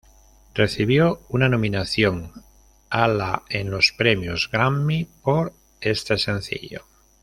[0.55, 2.31] Recibió una nominación
[2.89, 6.85] a la en los premios Grammy por este sencillo.